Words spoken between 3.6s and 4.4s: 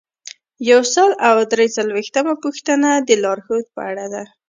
په اړه ده.